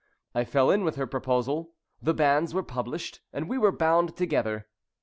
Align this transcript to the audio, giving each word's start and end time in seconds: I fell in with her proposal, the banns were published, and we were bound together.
I 0.33 0.45
fell 0.45 0.71
in 0.71 0.83
with 0.83 0.95
her 0.95 1.05
proposal, 1.05 1.75
the 2.01 2.15
banns 2.15 2.55
were 2.55 2.63
published, 2.63 3.19
and 3.31 3.47
we 3.47 3.59
were 3.59 3.71
bound 3.71 4.15
together. 4.17 4.65